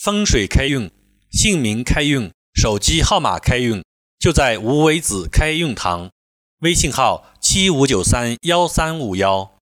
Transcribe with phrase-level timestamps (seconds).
[0.00, 0.92] 风水开运、
[1.28, 3.82] 姓名开运、手机号码开运，
[4.16, 6.12] 就在无为子开运堂。
[6.60, 9.58] 微信号：七五九三幺三五幺。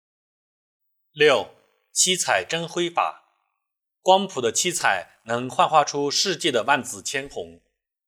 [1.15, 1.55] 六
[1.91, 3.23] 七彩真辉法，
[4.03, 7.63] 光谱的七彩能幻化出世界的万紫千红，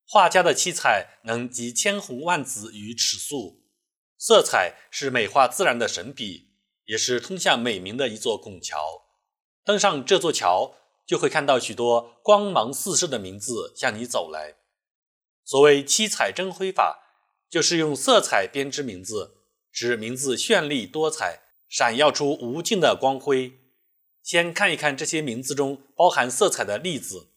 [0.05, 3.63] 画家的七彩能集千红万紫于尺素。
[4.19, 6.51] 色彩是美化自然的神笔，
[6.85, 8.77] 也是通向美名的一座拱桥。
[9.65, 10.75] 登上这座桥。
[11.09, 14.57] 就会看到许多光芒四射的名字向你走来。
[15.43, 16.99] 所谓七彩真辉法，
[17.49, 19.37] 就是用色彩编织名字，
[19.71, 23.59] 使名字绚丽多彩，闪耀出无尽的光辉。
[24.21, 27.31] 先看一看这些名字中包含色彩的例子：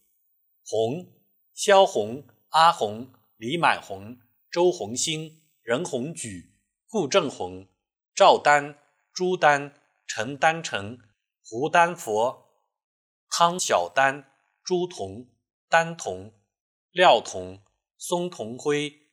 [0.66, 1.06] 红、
[1.54, 4.18] 萧红、阿红、李满红、
[4.50, 6.52] 周红星、任红举、
[6.86, 7.68] 顾正红、
[8.14, 8.78] 赵丹、
[9.14, 9.72] 朱丹、
[10.06, 10.98] 陈丹成、
[11.42, 12.41] 胡丹佛。
[13.34, 14.30] 汤小丹、
[14.62, 15.26] 朱仝、
[15.66, 16.34] 丹仝、
[16.90, 17.62] 廖仝、
[17.96, 19.08] 松同辉、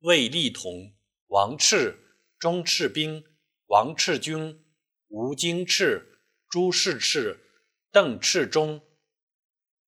[0.00, 0.96] 魏立同、
[1.28, 3.22] 王赤、钟赤兵、
[3.66, 4.66] 王赤军、
[5.06, 6.18] 吴金赤、
[6.50, 8.82] 朱世赤、邓赤忠、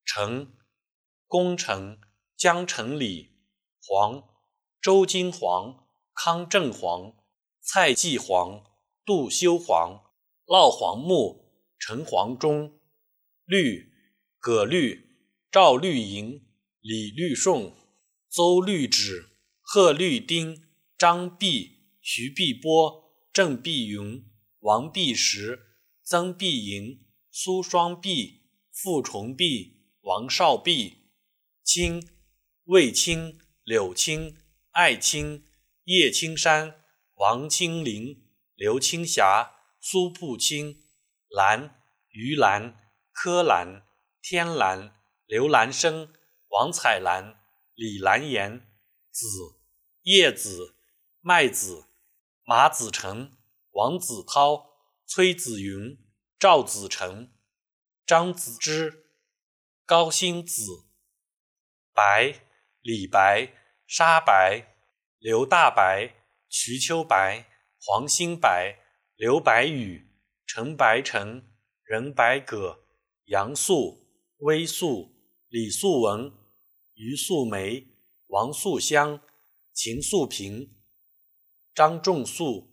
[0.04, 0.56] 成、
[1.26, 2.00] 功成、
[2.36, 3.36] 江成礼、
[3.82, 4.22] 黄、
[4.80, 7.16] 周金黄、康正黄、
[7.60, 8.64] 蔡继黄、
[9.04, 10.04] 杜修黄、
[10.46, 12.79] 烙黄木、陈黄忠。
[13.50, 13.92] 绿，
[14.38, 15.08] 葛绿、
[15.50, 16.46] 赵绿莹、
[16.80, 17.72] 李绿顺、
[18.28, 20.62] 邹绿芷、贺绿丁、
[20.96, 24.24] 张碧、徐碧波、郑碧云、
[24.60, 25.58] 王碧石、
[26.04, 31.10] 曾碧莹、苏双碧、傅崇碧、王少碧、
[31.64, 32.08] 青、
[32.66, 34.36] 魏青、柳青、
[34.70, 35.42] 艾青、
[35.82, 36.76] 叶青山、
[37.16, 40.84] 王青林、刘青霞、苏步青、
[41.28, 42.76] 蓝、于兰。
[43.12, 43.86] 柯兰、
[44.22, 44.94] 天兰、
[45.26, 46.12] 刘兰生、
[46.48, 47.40] 王彩兰、
[47.74, 48.72] 李兰言、
[49.10, 49.26] 子、
[50.02, 50.76] 叶子、
[51.20, 51.86] 麦子、
[52.44, 53.36] 马子成、
[53.72, 54.70] 王子涛、
[55.06, 55.98] 崔子云、
[56.38, 57.32] 赵子成、
[58.06, 59.04] 张子之、
[59.84, 60.88] 高星子、
[61.92, 62.46] 白、
[62.80, 63.52] 李白、
[63.86, 64.76] 沙白、
[65.18, 66.14] 刘大白、
[66.48, 67.46] 瞿秋白、
[67.78, 68.78] 黄兴白、
[69.16, 70.10] 刘白羽、
[70.46, 71.50] 陈白成、
[71.84, 72.79] 任白葛。
[73.30, 74.08] 杨素、
[74.38, 75.14] 微素、
[75.50, 76.32] 李素文、
[76.94, 77.86] 于素梅、
[78.26, 79.22] 王素香、
[79.72, 80.74] 秦素平、
[81.72, 82.72] 张仲素。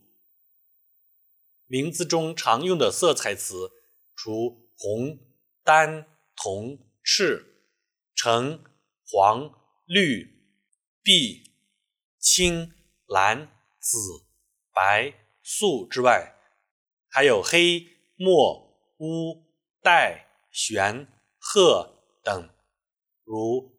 [1.66, 3.70] 名字中常用的色彩词，
[4.16, 5.20] 除红、
[5.62, 7.62] 丹、铜、赤、
[8.16, 8.64] 橙、
[9.06, 9.52] 黄、
[9.86, 10.26] 绿、
[11.04, 11.52] 碧、
[12.18, 12.74] 青、
[13.06, 13.46] 蓝、
[13.78, 13.96] 紫、
[14.72, 16.34] 白、素之外，
[17.08, 17.86] 还有黑、
[18.16, 19.44] 墨、乌、
[19.80, 20.24] 黛。
[20.50, 21.06] 玄、
[21.38, 22.48] 鹤等，
[23.24, 23.78] 如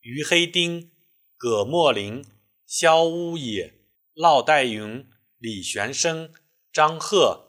[0.00, 0.90] 于黑丁、
[1.36, 2.24] 葛墨林、
[2.66, 3.74] 萧乌野、
[4.14, 5.08] 烙代云、
[5.38, 6.32] 李玄生、
[6.72, 7.48] 张鹤。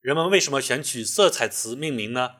[0.00, 2.36] 人们为什么选取色彩词命名呢？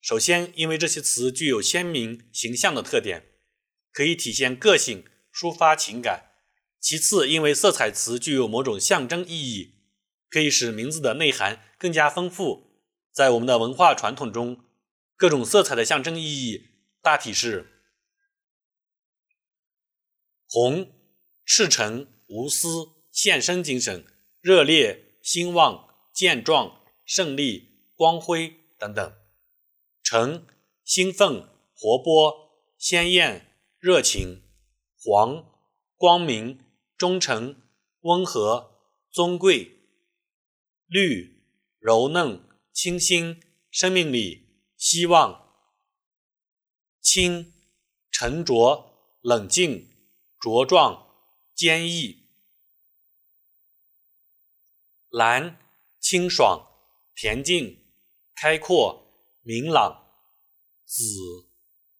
[0.00, 3.32] 首先，因为这些词具有鲜明形象的特点，
[3.92, 5.04] 可以体现个性、
[5.34, 6.30] 抒发情感；
[6.80, 9.74] 其次，因为色彩词具有某种象征意义，
[10.30, 12.67] 可以使名字的内涵更加丰富。
[13.18, 14.64] 在我们的文化传统中，
[15.16, 16.68] 各种色彩的象征意义
[17.02, 17.66] 大体是：
[20.46, 20.92] 红，
[21.44, 24.06] 赤诚、无私、献身精神、
[24.40, 29.10] 热烈、兴旺、健壮、胜利、光辉等等；
[30.00, 30.46] 橙，
[30.84, 34.42] 兴奋、活泼、鲜艳、热情；
[34.96, 35.44] 黄，
[35.96, 36.60] 光明、
[36.96, 37.60] 忠诚、
[38.02, 39.72] 温和、尊贵；
[40.86, 41.42] 绿，
[41.80, 42.46] 柔嫩。
[42.80, 45.48] 清新，生命力，希望；
[47.00, 47.52] 清，
[48.12, 49.90] 沉着，冷静，
[50.38, 51.12] 茁壮，
[51.56, 52.28] 坚毅；
[55.08, 55.58] 蓝，
[55.98, 56.68] 清爽，
[57.16, 57.84] 恬静，
[58.36, 59.12] 开阔，
[59.42, 60.22] 明朗；
[60.84, 61.02] 紫，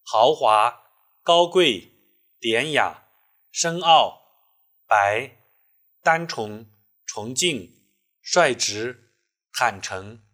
[0.05, 0.93] 豪华，
[1.25, 1.91] 高贵，
[2.39, 3.09] 典雅，
[3.51, 4.47] 深奥；
[4.87, 5.43] 白，
[6.05, 6.73] 单纯，
[7.05, 7.85] 纯净，
[8.23, 9.13] 率直，
[9.53, 10.28] 坦诚。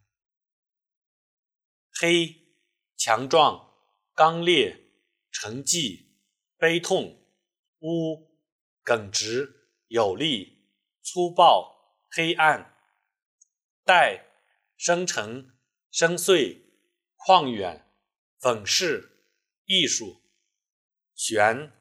[1.97, 2.35] 黑，
[2.97, 3.73] 强壮、
[4.15, 4.91] 刚烈、
[5.31, 6.07] 沉寂、
[6.57, 7.21] 悲痛；
[7.83, 8.37] 污，
[8.83, 10.67] 耿直、有力、
[11.03, 12.75] 粗暴、黑暗；
[13.85, 14.27] 黛，
[14.77, 15.57] 深沉、
[15.93, 16.63] 深邃、
[17.17, 17.89] 旷远、
[18.41, 19.29] 粉饰、
[19.65, 20.21] 艺术；
[21.15, 21.73] 玄，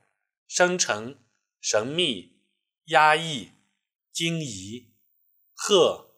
[0.48, 1.18] 深沉、
[1.60, 2.44] 神秘、
[2.86, 3.50] 压抑、
[4.12, 4.94] 惊疑；
[5.56, 6.14] 鹤，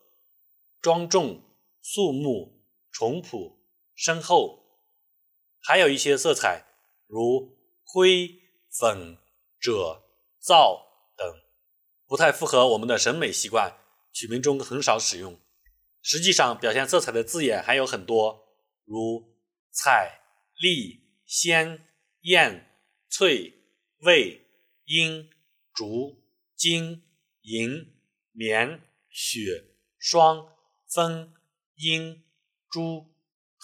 [0.81, 1.41] 庄重、
[1.81, 2.61] 肃穆、
[2.91, 3.64] 淳朴。
[3.95, 4.81] 身后，
[5.61, 6.65] 还有一些色彩，
[7.07, 8.27] 如灰、
[8.69, 9.17] 粉、
[9.59, 10.03] 赭、
[10.39, 11.25] 皂等，
[12.05, 13.75] 不太符合我们的审美习惯，
[14.11, 15.39] 取名中很少使用。
[16.01, 19.39] 实际上，表现色彩的字眼还有很多，如
[19.71, 20.21] 彩、
[20.59, 21.87] 丽、鲜、
[22.21, 22.77] 艳、
[23.09, 23.53] 翠、
[24.01, 24.45] 蔚、
[24.83, 25.29] 英、
[25.73, 26.23] 竹、
[26.55, 27.03] 金、
[27.41, 27.99] 银、
[28.31, 29.63] 棉、雪、
[29.97, 30.55] 霜、
[30.87, 31.33] 枫、
[31.75, 32.23] 樱、
[32.69, 33.14] 朱、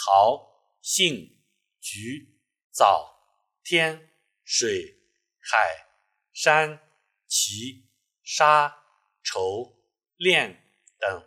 [0.03, 1.43] 桃、杏、
[1.79, 2.39] 菊、
[2.71, 4.09] 枣、天、
[4.43, 4.97] 水、
[5.39, 5.87] 海、
[6.33, 6.79] 山、
[7.27, 7.89] 奇、
[8.23, 8.83] 沙、
[9.23, 9.77] 绸、
[10.17, 10.63] 炼
[10.99, 11.23] 等，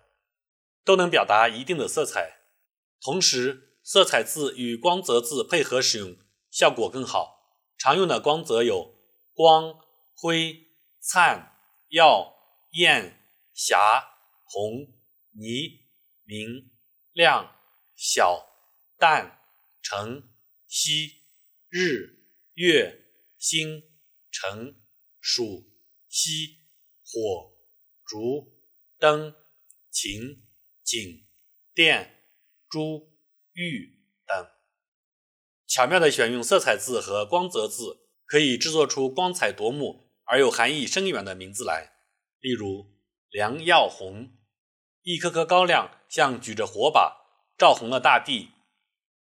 [0.85, 2.41] 都能表达一定的色彩。
[3.01, 6.17] 同时，色彩字与光泽字配合使用，
[6.51, 7.63] 效果更好。
[7.79, 8.97] 常用的光泽有
[9.35, 9.79] 光、
[10.17, 10.69] 辉、
[11.01, 11.61] 灿、
[11.91, 12.35] 耀、
[12.73, 13.21] 艳、
[13.53, 14.93] 霞、红、
[15.37, 15.81] 霓、
[16.25, 16.73] 明、
[17.13, 17.57] 亮、
[17.95, 18.54] 小、
[18.99, 19.41] 淡、
[19.83, 20.29] 橙、
[20.67, 21.23] 稀、
[21.69, 22.25] 日、
[22.55, 23.05] 月、
[23.39, 23.83] 星、
[24.31, 24.77] 辰、
[25.21, 25.71] 鼠、
[26.09, 26.59] 西、
[27.05, 27.57] 火、
[28.07, 28.53] 烛、
[28.99, 29.35] 灯、
[29.91, 30.43] 晴、
[30.83, 31.27] 景、
[31.75, 32.25] 电、
[32.69, 33.13] 珠、
[33.53, 34.49] 玉等。
[35.67, 41.93] 巧妙地选用色彩字和光泽字，可以制作出光彩夺目而又含义深远的名字来。
[42.41, 42.95] 例如
[43.31, 44.37] “良耀红”，
[45.03, 48.51] 一颗颗高粱像举着火把，照红了大地；“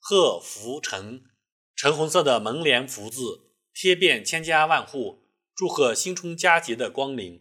[0.01, 1.23] 贺福成”，
[1.77, 5.23] 橙红色的门帘福字贴遍千家万户，
[5.55, 7.39] 祝贺新春佳节的光临；“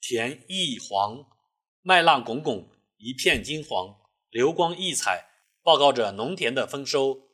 [0.00, 1.24] 田一黄”，
[1.80, 2.68] 麦浪滚滚，
[2.98, 3.96] 一片金黄，
[4.28, 5.30] 流光溢彩，
[5.62, 7.28] 报告着农田的丰收。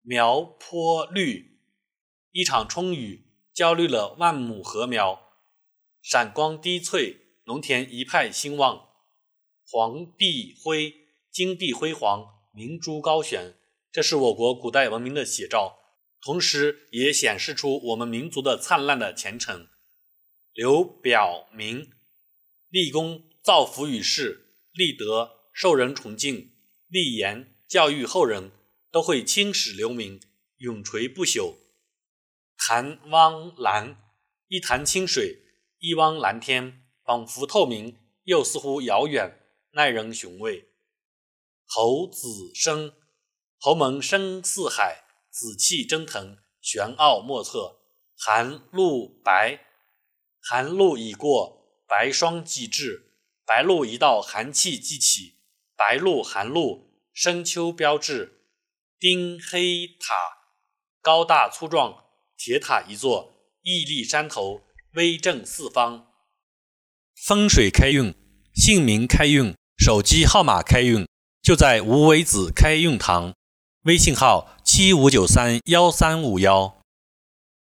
[0.00, 1.60] 苗坡绿，
[2.32, 5.32] 一场春雨浇绿了万亩禾苗，
[6.00, 8.88] 闪光滴翠，农田一派兴旺。
[9.64, 10.92] 黄碧辉，
[11.30, 13.54] 金碧辉煌，明珠高悬，
[13.92, 15.78] 这是我国古代文明的写照，
[16.20, 19.68] 同时也显示出我们民族的灿烂的前程。
[20.52, 21.92] 刘表明，
[22.70, 26.52] 立功造福于世，立德受人崇敬，
[26.88, 28.50] 立言教育后人。
[28.92, 30.20] 都会青史留名，
[30.58, 31.54] 永垂不朽。
[32.58, 33.96] 潭汪蓝，
[34.48, 35.38] 一潭清水，
[35.78, 39.40] 一汪蓝天，仿佛透明，又似乎遥远，
[39.70, 40.68] 耐人寻味。
[41.64, 42.92] 侯子生，
[43.64, 47.78] 侯门深似海，紫气蒸腾，玄奥莫测。
[48.18, 49.60] 寒露白，
[50.40, 53.12] 寒露已过，白霜既至，
[53.46, 55.34] 白露一到，寒气即起，
[55.76, 58.48] 白露寒露，深秋标志。
[58.98, 60.38] 丁黑塔，
[61.00, 62.02] 高大粗壮，
[62.36, 63.32] 铁塔一座，
[63.62, 64.62] 屹立山头，
[64.94, 66.08] 威震四方。
[67.14, 68.12] 风水开运，
[68.56, 71.06] 姓名开运，手机号码开运，
[71.40, 73.32] 就在无为子开运堂。
[73.84, 76.81] 微信号：七五九三幺三五幺。